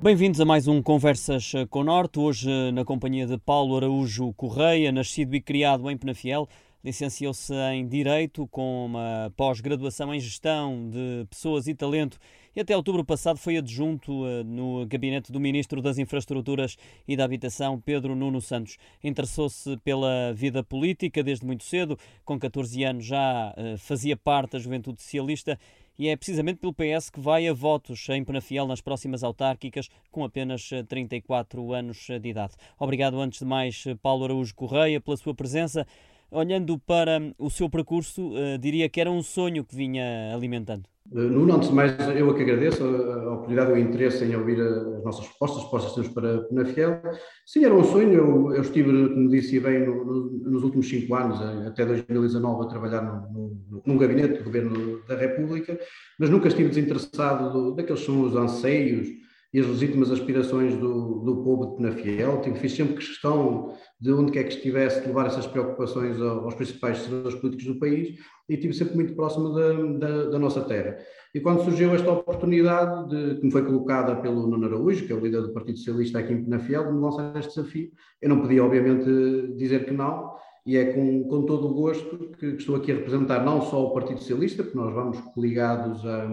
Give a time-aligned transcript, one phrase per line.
[0.00, 4.92] Bem-vindos a mais um Conversas com o Norte, hoje na companhia de Paulo Araújo Correia,
[4.92, 6.48] nascido e criado em Penafiel.
[6.84, 12.16] Licenciou-se em Direito com uma pós-graduação em Gestão de Pessoas e Talento
[12.60, 17.80] até outubro passado foi adjunto eh, no gabinete do Ministro das Infraestruturas e da Habitação,
[17.80, 18.78] Pedro Nuno Santos.
[19.02, 24.58] Interessou-se pela vida política desde muito cedo, com 14 anos já eh, fazia parte da
[24.58, 25.56] Juventude Socialista
[25.96, 30.24] e é precisamente pelo PS que vai a votos em Penafiel nas próximas autárquicas, com
[30.24, 32.54] apenas 34 eh, anos de idade.
[32.76, 35.86] Obrigado, antes de mais, Paulo Araújo Correia, pela sua presença.
[36.28, 40.88] Olhando para o seu percurso, diria que era um sonho que vinha alimentando.
[41.10, 44.60] Nuno, antes de mais, eu é que agradeço a oportunidade e o interesse em ouvir
[44.60, 47.00] as nossas propostas, as propostas que temos para Penafiel.
[47.46, 48.12] Sim, era um sonho.
[48.12, 52.68] Eu, eu estive, como disse bem, no, no, nos últimos cinco anos, até 2019, a
[52.68, 55.78] trabalhar no, num gabinete do Governo da República,
[56.18, 59.08] mas nunca estive desinteressado do, daqueles são os anseios,
[59.52, 62.40] e as legítimas aspirações do, do povo de Penafiel.
[62.42, 66.98] Tive, fiz sempre questão de onde quer que estivesse de levar essas preocupações aos principais
[66.98, 70.98] decisores políticos do país e estive sempre muito próximo da, da, da, nossa terra.
[71.34, 75.16] E quando surgiu esta oportunidade, de, que me foi colocada pelo Nuno Araújo, que é
[75.16, 78.40] o líder do Partido Socialista aqui em Penafiel, de me lançar este desafio, eu não
[78.40, 82.92] podia, obviamente, dizer que não, e é com, com todo o gosto que, estou aqui
[82.92, 86.28] a representar não só o Partido Socialista, porque nós vamos coligados a,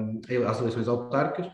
[0.50, 1.50] às eleições autárquicas,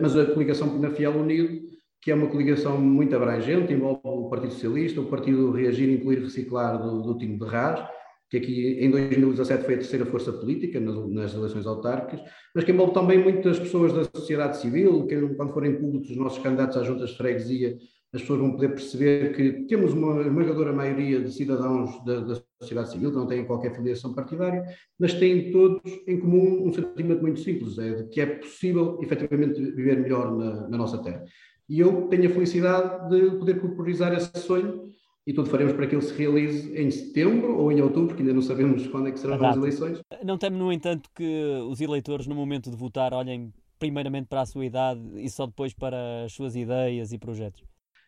[0.00, 1.60] mas a coligação Penafiel Unido,
[2.00, 6.24] que é uma coligação muito abrangente, envolve o Partido Socialista, o Partido Reagir, Incluir e
[6.24, 7.86] Reciclar do, do Tino de Rás,
[8.30, 12.20] que aqui em 2017 foi a terceira força política nas, nas eleições autárquicas,
[12.54, 16.42] mas que envolve também muitas pessoas da sociedade civil, que quando forem públicos os nossos
[16.42, 17.78] candidatos às juntas de freguesia,
[18.12, 22.90] as pessoas vão poder perceber que temos uma esmagadora maioria de cidadãos da, da, sociedade
[22.90, 24.64] civil que não têm qualquer filiação partidária,
[24.98, 29.60] mas têm todos em comum um sentimento muito simples, é de que é possível efetivamente
[29.60, 31.24] viver melhor na, na nossa terra.
[31.68, 34.92] E eu tenho a felicidade de poder corporizar esse sonho
[35.26, 38.34] e tudo faremos para que ele se realize em setembro ou em outubro, porque ainda
[38.34, 39.50] não sabemos quando é que serão Exato.
[39.50, 40.00] as eleições.
[40.22, 44.46] Não temo, no entanto, que os eleitores, no momento de votar, olhem primeiramente para a
[44.46, 47.62] sua idade e só depois para as suas ideias e projetos?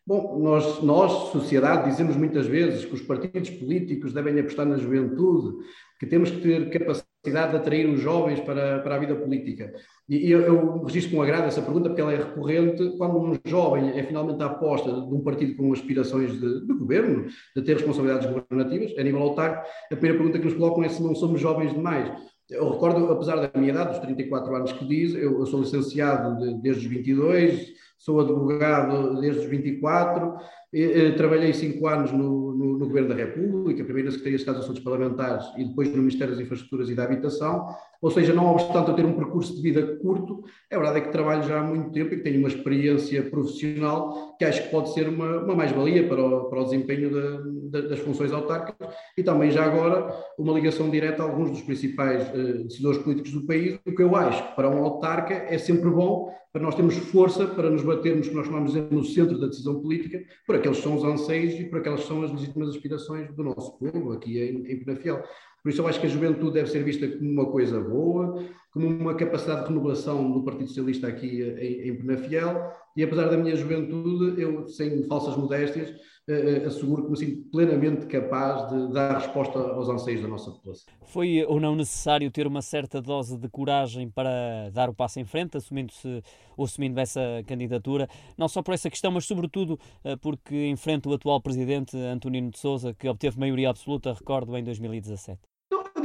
[0.06, 5.56] Bom, nós, nós, sociedade, dizemos muitas vezes que os partidos políticos devem apostar na juventude,
[5.98, 9.74] que temos que ter capacidade de atrair os jovens para, para a vida política.
[10.08, 13.98] E eu, eu registro com agrado essa pergunta porque ela é recorrente quando um jovem
[13.98, 18.30] é finalmente a aposta de um partido com aspirações de, de governo, de ter responsabilidades
[18.30, 21.72] governativas, a nível autárquico, a primeira pergunta que nos colocam é se não somos jovens
[21.72, 22.12] demais.
[22.48, 26.38] Eu recordo, apesar da minha idade, dos 34 anos que diz, eu, eu sou licenciado
[26.38, 30.34] de, desde os 22, sou advogado desde os 24,
[30.72, 34.56] eh, trabalhei cinco anos no, no, no, Governo da República, primeiro na Secretaria de Estado
[34.56, 37.66] dos Assuntos Parlamentares e depois no Ministério das Infraestruturas e da Habitação,
[38.00, 41.12] ou seja, não obstante eu ter um percurso de vida curto, é verdade é que
[41.12, 44.92] trabalho já há muito tempo e que tenho uma experiência profissional que acho que pode
[44.92, 48.94] ser uma, uma mais-valia para, o, para o desempenho de, de, das funções autárquicas.
[49.16, 53.46] E também já agora uma ligação direta a alguns dos principais uh, decisores políticos do
[53.46, 56.96] país, o que eu acho que para um autarca é sempre bom para nós termos
[56.96, 60.78] força para nos batermos, que nós chamamos de no centro da decisão política, por aqueles
[60.78, 64.70] são os anseios e por aquelas são as legítimas aspirações do nosso povo aqui em,
[64.70, 65.22] em Penafiel.
[65.62, 68.44] Por isso eu acho que a juventude deve ser vista como uma coisa boa,
[68.76, 73.36] como uma capacidade de renovação do Partido Socialista aqui em, em Penafiel, e apesar da
[73.38, 75.94] minha juventude, eu, sem falsas modéstias,
[76.28, 80.50] eh, eh, asseguro que me sinto plenamente capaz de dar resposta aos anseios da nossa
[80.50, 80.92] população.
[81.06, 85.24] Foi ou não necessário ter uma certa dose de coragem para dar o passo em
[85.24, 86.22] frente, assumindo-se
[86.54, 91.14] ou assumindo essa candidatura, não só por essa questão, mas sobretudo eh, porque enfrenta o
[91.14, 95.55] atual presidente Antonino de Sousa, que obteve maioria absoluta, recordo, em 2017?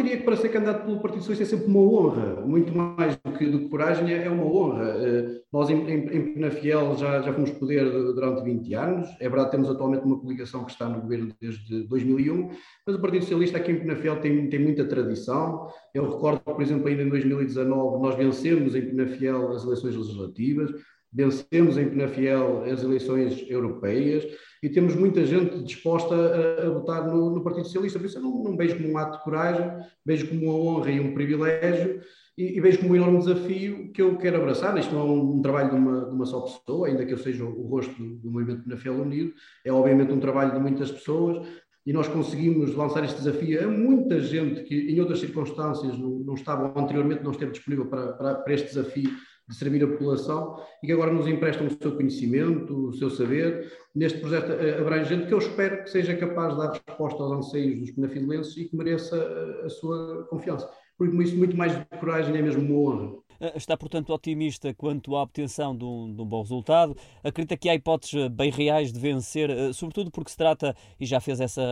[0.02, 3.32] Diria que para ser candidato pelo Partido Socialista é sempre uma honra, muito mais do
[3.34, 4.96] que, do que coragem, é, é uma honra.
[4.98, 9.52] Eh, nós em, em, em Penafiel já, já fomos poder durante 20 anos, é verdade
[9.52, 12.50] temos atualmente uma coligação que está no governo desde 2001,
[12.88, 15.68] mas o Partido Socialista aqui em Penafiel tem, tem muita tradição.
[15.94, 20.72] Eu recordo, por exemplo, ainda em 2019 nós vencemos em Penafiel as eleições legislativas,
[21.14, 24.26] vencemos em Penafiel as eleições europeias,
[24.64, 27.98] e temos muita gente disposta a, a votar no, no, Partido Socialista.
[27.98, 29.72] Por isso eu não, não, vejo como um ato de coragem,
[30.06, 32.00] vejo como uma honra e um privilégio
[32.38, 34.78] e, e vejo como um enorme desafio que eu quero abraçar.
[34.78, 37.18] Isto não é um, um trabalho de uma, de uma, só pessoa, ainda que eu
[37.18, 39.34] seja o, rosto do, do movimento Penafiel Unido,
[39.66, 41.46] é obviamente um trabalho de muitas pessoas
[41.84, 46.36] e nós conseguimos lançar este desafio a muita gente que em outras circunstâncias não, não
[46.36, 49.10] estava anteriormente, não esteve disponível para, para, para este desafio
[49.52, 53.72] de servir a população e que agora nos emprestam o seu conhecimento, o seu saber,
[53.94, 57.92] neste projeto abrangente que eu espero que seja capaz de dar resposta aos anseios dos
[57.92, 60.70] penafilenses e que mereça a, a sua confiança.
[60.98, 63.21] Por isso, muito mais de coragem é mesmo uma honra.
[63.42, 66.96] Eh, está, portanto, otimista quanto à obtenção de um, de um bom resultado.
[67.24, 71.20] Acredita que há hipóteses bem reais de vencer, eh, sobretudo porque se trata, e já
[71.20, 71.64] fez essa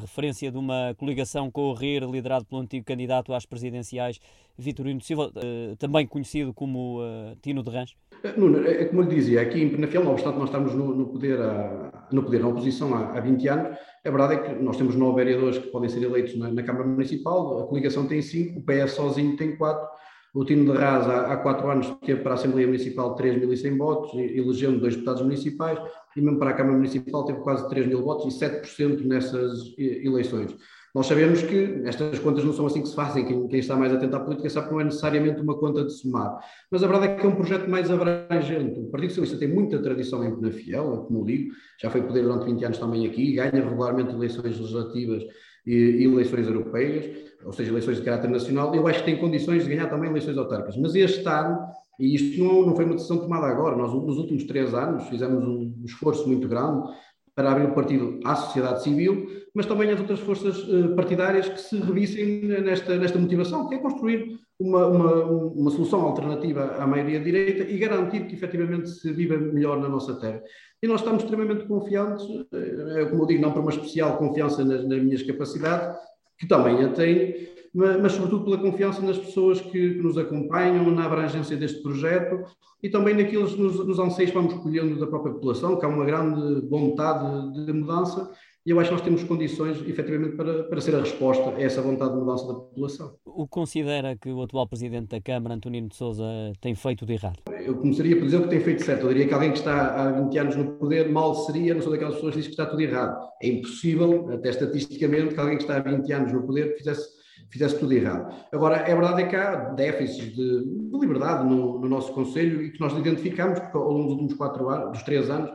[0.00, 4.18] referência, de uma coligação com o RIR, liderado pelo antigo candidato às presidenciais,
[4.56, 7.00] Vitorino Silva, eh, também conhecido como
[7.42, 7.94] Tino de Rãs?
[8.36, 11.06] Nuno, é, é como lhe dizia, aqui em Penafiel, não obstante nós estamos no, no,
[11.06, 14.76] poder, a, no poder, na oposição há, há 20 anos, a verdade é que nós
[14.76, 18.60] temos nove vereadores que podem ser eleitos na, na Câmara Municipal, a coligação tem cinco,
[18.60, 19.86] o PS sozinho tem quatro,
[20.32, 24.80] o Tino de Rás, há, quatro anos, teve para a Assembleia Municipal 3.100 votos, elegendo
[24.80, 25.78] dois deputados municipais,
[26.16, 30.56] e mesmo para a Câmara Municipal teve quase 3 mil votos e 7% nessas eleições.
[30.92, 33.92] Nós sabemos que estas contas não são assim que se fazem, quem, quem, está mais
[33.92, 37.12] atento à política sabe que não é necessariamente uma conta de somar, mas a verdade
[37.12, 38.80] é que é um projeto mais abrangente.
[38.80, 42.64] O Partido Socialista tem muita tradição em Penafiel, como digo, já foi poder durante 20
[42.64, 45.22] anos também aqui, ganha regularmente eleições legislativas
[45.66, 49.88] eleições europeias, ou seja, eleições de caráter nacional, eu acho que tem condições de ganhar
[49.88, 50.76] também eleições autárquicas.
[50.76, 51.58] Mas este ano,
[51.98, 55.44] e isto não, não foi uma decisão tomada agora, nós nos últimos três anos fizemos
[55.44, 56.88] um esforço muito grande
[57.34, 61.60] para abrir o partido à sociedade civil, mas também às outras forças uh, partidárias que
[61.60, 67.20] se revissem nesta, nesta motivação, que é construir uma, uma, uma solução alternativa à maioria
[67.20, 70.42] direita e garantir que efetivamente se viva melhor na nossa terra.
[70.82, 74.86] E nós estamos extremamente confiantes, uh, como eu digo, não por uma especial confiança nas,
[74.86, 75.96] nas minhas capacidades,
[76.38, 77.34] que também a tenho,
[77.72, 82.44] mas, mas, sobretudo pela confiança nas pessoas que, que, nos acompanham, na abrangência deste projeto
[82.82, 86.04] e também naqueles nos, nos anseios que vamos escolhendo da própria população, que há uma
[86.04, 88.28] grande vontade de, de mudança
[88.70, 91.82] e eu acho que nós temos condições, efetivamente, para, para ser a resposta a essa
[91.82, 93.16] vontade de mudança da população.
[93.24, 96.22] O que considera que o atual Presidente da Câmara, Antonino de Sousa,
[96.60, 97.40] tem feito de errado?
[97.48, 99.06] Eu começaria por dizer que tem feito certo.
[99.06, 101.90] Eu diria que alguém que está há 20 anos no poder, mal seria, não sou
[101.90, 103.18] daquelas pessoas que dizem que está tudo errado.
[103.42, 107.18] É impossível, até estatisticamente, que alguém que está há 20 anos no poder fizesse
[107.50, 108.32] fizesse tudo errado.
[108.52, 112.70] Agora, é verdade é que há déficits de, de liberdade no, no, nosso Conselho e
[112.70, 115.50] que nós identificamos, porque ao longo dos últimos quatro anos, dos três anos,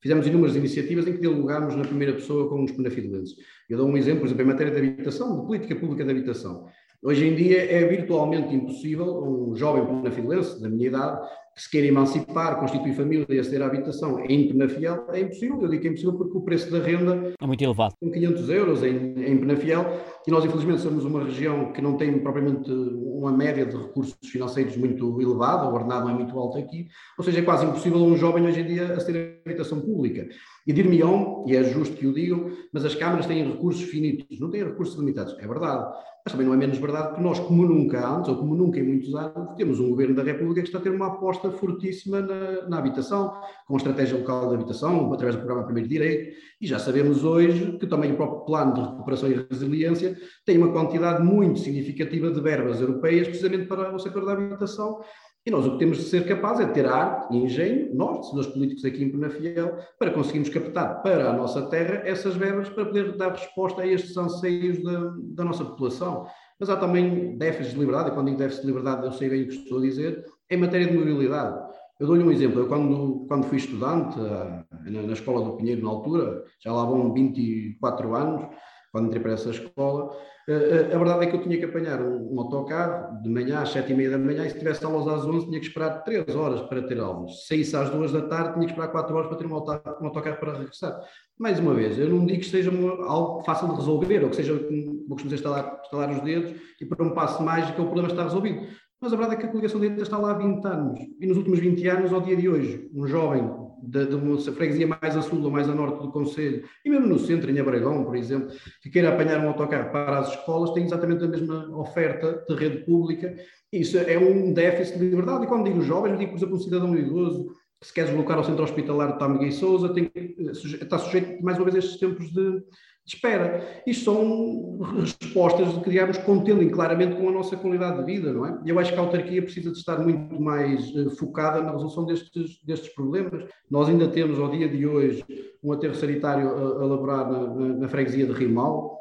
[0.00, 3.36] fizemos inúmeras iniciativas em que dialogámos na primeira pessoa com os penafidelenses.
[3.68, 6.66] Eu dou um exemplo, por exemplo, em matéria de habitação, de política pública de habitação.
[7.02, 11.28] Hoje em dia é virtualmente impossível um jovem penafidelense da minha idade
[11.58, 15.60] que se queira emancipar, constituir família e aceder à habitação em Penafiel, é impossível.
[15.60, 17.94] Eu digo que é impossível porque o preço da renda é muito elevado.
[18.00, 19.84] Com 500 euros em, em Penafiel,
[20.24, 24.76] e nós infelizmente somos uma região que não tem propriamente uma média de recursos financeiros
[24.76, 26.86] muito elevada, o ordenado é muito alto aqui,
[27.18, 30.28] ou seja, é quase impossível um jovem hoje em dia aceder à habitação pública.
[30.64, 34.50] E dir-me-ão, e é justo que o digam, mas as câmaras têm recursos finitos, não
[34.50, 35.34] têm recursos limitados.
[35.38, 35.90] É verdade.
[36.22, 38.82] Mas também não é menos verdade que nós, como nunca antes, ou como nunca em
[38.82, 42.68] muitos anos, temos um governo da República que está a ter uma aposta fortíssima na,
[42.68, 43.32] na habitação,
[43.66, 47.76] com a estratégia local de habitação, através do programa Primeiro Direito, e já sabemos hoje
[47.78, 52.40] que também o próprio plano de recuperação e resiliência tem uma quantidade muito significativa de
[52.40, 55.00] verbas europeias, precisamente para o setor da habitação,
[55.48, 58.48] e nós o que temos de ser capazes é ter arte e engenho, nós, decisores
[58.48, 63.16] políticos aqui em Penafiel, para conseguirmos captar para a nossa terra essas verbas para poder
[63.16, 66.26] dar resposta a estes anseios da, da nossa população.
[66.60, 69.44] Mas há também déficits de liberdade, e quando digo déficit de liberdade eu sei bem
[69.44, 71.68] o que estou a dizer, em matéria de mobilidade.
[72.00, 72.60] Eu dou-lhe um exemplo.
[72.60, 77.12] Eu, quando, quando fui estudante na, na Escola do Pinheiro, na altura, já lá vão
[77.12, 78.48] 24 anos,
[78.92, 80.16] quando entrei para essa escola,
[80.48, 83.60] eh, eh, a verdade é que eu tinha que apanhar um, um autocarro de manhã
[83.60, 86.02] às sete e meia da manhã e se tivesse aulas às onze tinha que esperar
[86.04, 87.42] três horas para ter aulas.
[87.42, 90.02] Se saísse às duas da tarde tinha que esperar quatro horas para ter um autocarro,
[90.02, 90.98] um autocarro para regressar.
[91.38, 92.70] Mais uma vez, eu não digo que seja
[93.06, 97.04] algo fácil de resolver ou que seja, vou costumo instalar, instalar os dedos e para
[97.04, 98.66] um passo mágico o problema está resolvido.
[99.00, 101.26] Mas a verdade é que a coligação de direita está lá há 20 anos e
[101.26, 103.48] nos últimos 20 anos, ao dia de hoje, um jovem
[103.82, 107.06] de, de uma freguesia mais a sul ou mais a norte do Conselho, e mesmo
[107.06, 108.48] no centro, em Abragão, por exemplo,
[108.82, 112.84] que queira apanhar um autocarro para as escolas, tem exatamente a mesma oferta de rede
[112.84, 113.36] pública.
[113.72, 115.44] Isso é um déficit de liberdade.
[115.44, 118.44] E quando digo jovens, digo, por exemplo, um cidadão idoso que se quer deslocar ao
[118.44, 122.62] centro hospitalar de Tamiguei Souza, tem, está sujeito, mais uma vez, a estes tempos de,
[123.08, 123.82] de espera.
[123.86, 128.58] Isto são respostas que, digamos, contendem claramente com a nossa qualidade de vida, não é?
[128.66, 132.60] Eu acho que a autarquia precisa de estar muito mais uh, focada na resolução destes,
[132.62, 133.46] destes problemas.
[133.70, 135.24] Nós ainda temos, ao dia de hoje,
[135.62, 138.97] um aterro sanitário a, a elaborar na, na, na freguesia de Rimal,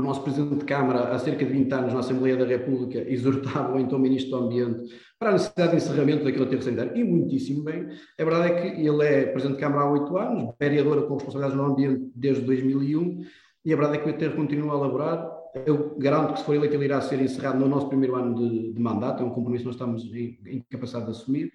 [0.00, 3.74] o nosso Presidente de Câmara, há cerca de 20 anos, na Assembleia da República, exortava
[3.74, 7.62] o então Ministro do Ambiente para a necessidade de encerramento daquele aterro sanitário, e muitíssimo
[7.62, 7.88] bem.
[8.18, 11.56] A verdade é que ele é Presidente de Câmara há 8 anos, vereador com responsabilidades
[11.56, 13.20] no ambiente desde 2001,
[13.64, 15.30] e a verdade é que o aterro continua a elaborar.
[15.64, 18.72] Eu garanto que, se for eleito, ele irá ser encerrado no nosso primeiro ano de,
[18.72, 20.02] de mandato, é um compromisso que nós estamos
[20.68, 21.52] capacidade de assumir.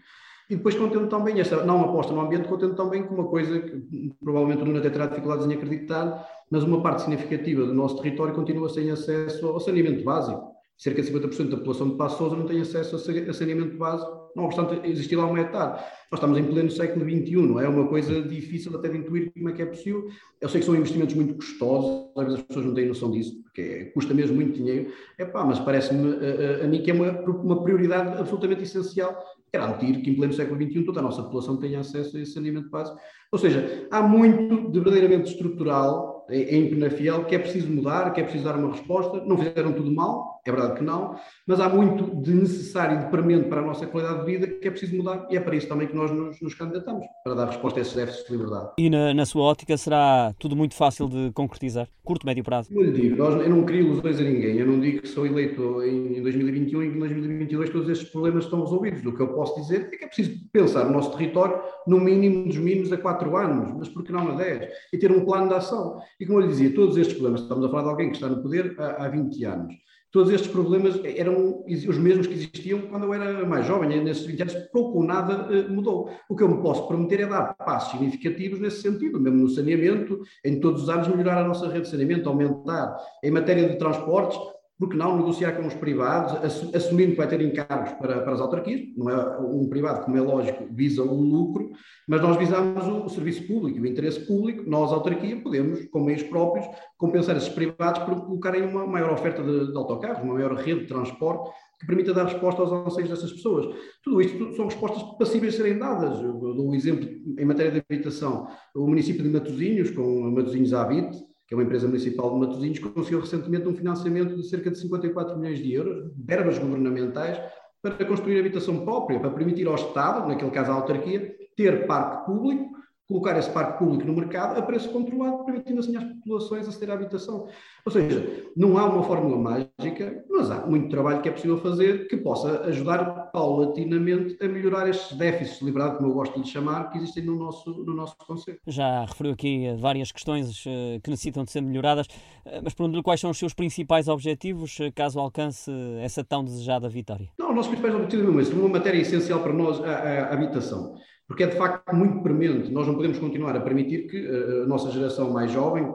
[0.49, 4.15] E depois contendo também, esta não aposta no ambiente, contendo também com uma coisa que
[4.19, 8.33] provavelmente o Nuno até terá dificuldades em acreditar, mas uma parte significativa do nosso território
[8.33, 10.48] continua sem acesso ao saneamento básico.
[10.79, 14.45] Cerca de 50% da população de Passo Sousa não tem acesso a saneamento básico, não
[14.45, 15.83] obstante existir lá uma hectare.
[16.09, 17.65] Nós estamos em pleno século XXI, não é?
[17.65, 20.07] é uma coisa difícil até de intuir como é que é possível.
[20.39, 23.43] Eu sei que são investimentos muito custosos, às vezes as pessoas não têm noção disso,
[23.43, 24.89] porque é, custa mesmo muito dinheiro.
[25.17, 29.21] É pá, mas parece-me a, a, a, mim que é uma, uma prioridade absolutamente essencial
[29.51, 32.69] garantir que em pleno século XXI toda a nossa população tenha acesso a esse saneamento
[32.69, 32.97] básico.
[33.33, 38.23] Ou seja, há muito de verdadeiramente estrutural em Penafiel que é preciso mudar, que é
[38.23, 39.23] preciso dar uma resposta.
[39.25, 41.15] Não fizeram tudo mal, é verdade que não,
[41.47, 44.67] mas há muito de necessário e de premente para a nossa qualidade de vida que
[44.67, 47.45] é preciso mudar e é para isso também que nós nos, nos candidatamos, para dar
[47.47, 48.69] resposta a esses déficits de liberdade.
[48.77, 51.87] E na, na, sua ótica será tudo muito fácil de concretizar?
[52.03, 52.69] Curto, médio prazo?
[52.73, 55.25] Eu lhe digo, nós, eu não crio ilusões a ninguém, eu não digo que sou
[55.25, 59.05] eleito em 2021 e em 2022 todos estes problemas estão resolvidos.
[59.05, 62.45] O que eu posso dizer é que é preciso pensar no nosso território no mínimo
[62.45, 64.69] dos mínimos a 4 anos, mas por que não a 10?
[64.93, 65.99] E ter um plano de ação.
[66.19, 68.27] E como eu lhe dizia, todos estes problemas, estamos a falar de alguém que está
[68.27, 69.73] no poder há, há 20 anos,
[70.11, 74.41] todos estes problemas eram os mesmos que existiam quando eu era mais jovem, nesses 20
[74.41, 76.09] anos, pouco ou nada uh, mudou.
[76.27, 80.19] O que eu me posso prometer é dar passos significativos nesse sentido, mesmo no saneamento,
[80.43, 82.97] em todos os anos melhorar a nossa rede de saneamento, aumentar.
[83.23, 84.39] Em matéria de transportes,
[84.79, 86.33] porque não negociar com os privados,
[86.73, 90.21] assumindo que vai ter encargos para, para as autarquias, não é um privado, como é
[90.21, 91.69] lógico, visa o lucro,
[92.07, 96.65] mas nós visamos o, serviço público, o interesse público, nós, autarquia, podemos, com meios próprios,
[96.97, 100.87] compensar esses privados por colocarem uma maior oferta de, de autocarros, uma maior rede de
[100.87, 103.75] transporte que permita dar resposta aos anseios dessas pessoas.
[104.03, 106.21] Tudo isto são respostas passíveis de serem dadas.
[106.21, 107.07] Eu dou um exemplo
[107.37, 108.47] em matéria de habitação.
[108.75, 111.17] O município de Matosinhos, com Matosinhos Habite,
[111.49, 115.35] que é uma empresa municipal de Matosinhos, conseguiu recentemente um financiamento de cerca de 54
[115.35, 117.41] milhões de euros, verbas governamentais,
[117.81, 122.69] para construir habitação própria, para permitir ao Estado, naquele caso à autarquia, ter parque público
[123.09, 126.93] colocar esse parque público no mercado a preço controlado, permitindo assim às populações aceder à
[126.93, 127.47] habitação.
[127.83, 132.07] Ou seja, não há uma fórmula mágica, mas há muito trabalho que é possível fazer
[132.07, 136.47] que possa ajudar paulatinamente a melhorar estes déficits de liberdade, como eu gosto de lhe
[136.47, 138.59] chamar, que existem no nosso, no nosso Conselho.
[138.67, 142.07] Já referiu aqui várias questões eh, que necessitam de ser melhoradas,
[142.45, 145.71] eh, mas pergunto-lhe quais são os seus principais objetivos eh, caso alcance
[146.01, 147.29] essa tão desejada vitória?
[147.37, 150.95] Não, os nossos principais objetivos é uma matéria essencial para nós, a, a habitação
[151.27, 152.71] porque é de facto muito premente.
[152.71, 154.27] Nós não podemos continuar a permitir que
[154.63, 155.87] a nossa geração mais jovem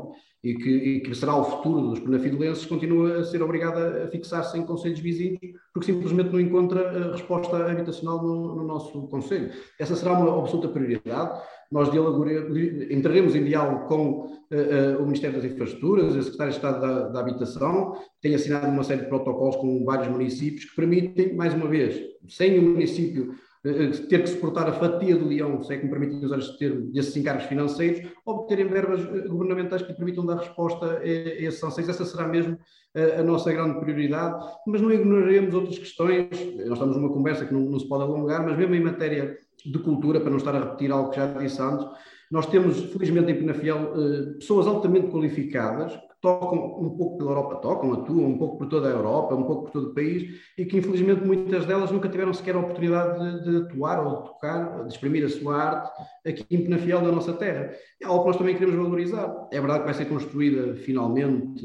[0.45, 4.59] e que, e que será o futuro dos penafidelenses continue a ser obrigada a fixar-se
[4.59, 5.41] em conselhos vizinhos
[5.75, 9.51] porque simplesmente não encontra eh, resposta habitacional no, no nosso conselho.
[9.81, 11.43] Essa será uma absoluta prioridade.
[11.73, 11.89] Nós
[12.91, 17.09] entraremos em diálogo com uh, uh, o Ministério das Infraestruturas, a Secretária de Estado da,
[17.09, 21.67] da Habitação, tem assinado uma série de protocolos com vários municípios que permitem, mais uma
[21.67, 25.91] vez, sem o município ter que suportar a fatia do leão, se é que me
[25.91, 30.99] permitem usar este termo, desses encargos financeiros, obterem verbas eh, governamentais que permitam dar resposta
[30.99, 31.89] a, esses anseios.
[31.89, 32.59] Essa será mesmo
[32.95, 36.29] a, eh, a, nossa grande prioridade, mas não ignoraremos outras questões.
[36.67, 39.79] Nós estamos numa conversa que não, não se pode alongar, mas mesmo em matéria de
[39.79, 41.87] cultura, para não estar a repetir algo que já disse antes,
[42.31, 43.93] nós temos, felizmente, em Penafiel,
[44.39, 48.91] pessoas altamente qualificadas tocam um pouco pela Europa, tocam, atuam um pouco por toda a
[48.91, 52.55] Europa, um pouco por todo o país, e que infelizmente muitas delas nunca tiveram sequer
[52.57, 55.91] a oportunidade de, de atuar ou de tocar, de exprimir a sua arte
[56.27, 57.75] aqui em Penafiel da nossa terra.
[58.03, 59.49] É algo que nós também queremos valorizar.
[59.53, 61.63] É verdade que vai ser construída finalmente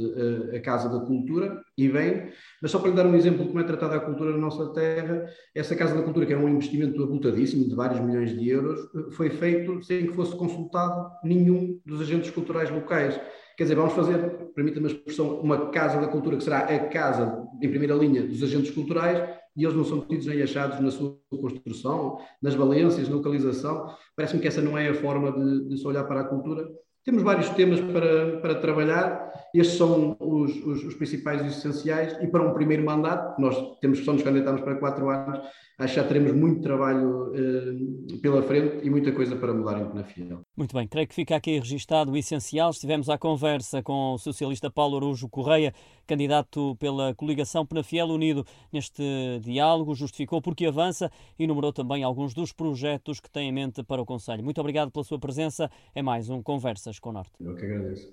[0.54, 2.30] a, a Casa da Cultura, e bem,
[2.62, 4.74] mas só para lhe dar um exemplo de como é tratada a cultura na nossa
[4.74, 8.80] terra, essa Casa da Cultura, que é um investimento abultadíssimo de vários milhões de euros,
[9.12, 13.20] foi feito sem que fosse consultado nenhum dos agentes culturais locais.
[13.56, 14.18] Quer dizer, vamos fazer,
[14.56, 18.42] permita-me a expressão, uma casa da cultura que será a casa em primeira linha dos
[18.42, 19.20] agentes culturais
[19.56, 23.94] e eles não são tidos nem achados na sua construção, nas valências, na localização.
[24.16, 26.66] Parece-me que essa não é a forma de, de se olhar para a cultura.
[27.10, 32.28] Temos vários temas para, para trabalhar, estes são os, os, os principais e essenciais, e
[32.28, 35.40] para um primeiro mandato, nós temos que só nos candidatarmos para quatro anos,
[35.80, 39.88] acho que já teremos muito trabalho eh, pela frente e muita coisa para mudar em
[39.88, 40.42] Penafiel.
[40.56, 42.70] Muito bem, creio que fica aqui registado o essencial.
[42.70, 45.74] Estivemos à conversa com o socialista Paulo Arujo Correia,
[46.06, 48.46] candidato pela coligação Penafiel Unido.
[48.74, 53.82] Neste diálogo, justificou porque avança e enumerou também alguns dos projetos que tem em mente
[53.82, 54.44] para o Conselho.
[54.44, 55.72] Muito obrigado pela sua presença.
[55.96, 57.32] É mais um Conversas com o Norte.
[57.40, 58.12] Eu que agradeço.